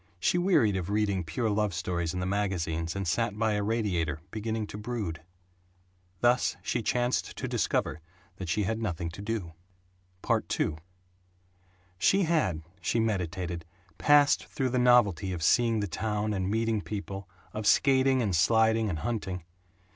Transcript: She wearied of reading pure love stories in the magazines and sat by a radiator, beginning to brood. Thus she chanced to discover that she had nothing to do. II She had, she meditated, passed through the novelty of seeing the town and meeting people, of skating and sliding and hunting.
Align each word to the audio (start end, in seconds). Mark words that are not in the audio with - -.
She 0.19 0.39
wearied 0.39 0.75
of 0.77 0.89
reading 0.89 1.23
pure 1.23 1.47
love 1.47 1.75
stories 1.75 2.11
in 2.11 2.19
the 2.21 2.25
magazines 2.25 2.95
and 2.95 3.07
sat 3.07 3.37
by 3.37 3.53
a 3.53 3.61
radiator, 3.61 4.19
beginning 4.31 4.65
to 4.65 4.77
brood. 4.79 5.21
Thus 6.21 6.57
she 6.63 6.81
chanced 6.81 7.35
to 7.37 7.47
discover 7.47 8.01
that 8.37 8.49
she 8.49 8.63
had 8.63 8.81
nothing 8.81 9.11
to 9.11 9.21
do. 9.21 9.53
II 10.27 10.77
She 11.99 12.23
had, 12.23 12.63
she 12.81 12.99
meditated, 12.99 13.63
passed 13.99 14.47
through 14.47 14.69
the 14.69 14.79
novelty 14.79 15.33
of 15.33 15.43
seeing 15.43 15.81
the 15.81 15.87
town 15.87 16.33
and 16.33 16.49
meeting 16.49 16.81
people, 16.81 17.29
of 17.53 17.67
skating 17.67 18.23
and 18.23 18.35
sliding 18.35 18.89
and 18.89 18.97
hunting. 19.05 19.43